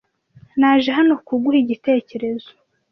[0.59, 2.49] Naje hano kuguha igitekerezo.